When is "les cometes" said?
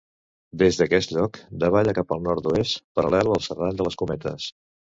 3.91-4.53